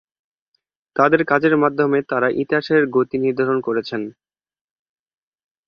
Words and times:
তাদের 0.95 1.21
কাজের 1.25 1.55
মাধ্যমে 1.57 1.99
তারা 2.03 2.27
ইতিহাসের 2.41 2.83
গতি 2.95 3.17
নির্ধারণ 3.17 3.57
করেছেন। 3.61 4.01